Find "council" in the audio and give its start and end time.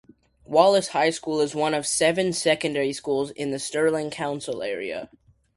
4.09-4.63